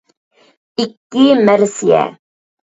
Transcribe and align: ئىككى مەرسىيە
ئىككى 0.85 1.27
مەرسىيە 1.51 2.03